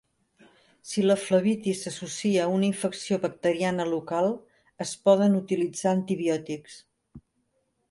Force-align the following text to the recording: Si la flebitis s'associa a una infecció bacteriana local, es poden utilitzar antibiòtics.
Si 0.91 1.01
la 1.03 1.17
flebitis 1.23 1.81
s'associa 1.87 2.39
a 2.45 2.51
una 2.53 2.65
infecció 2.69 3.19
bacteriana 3.27 3.87
local, 3.91 4.33
es 4.89 4.97
poden 5.11 5.39
utilitzar 5.43 5.95
antibiòtics. 5.95 6.83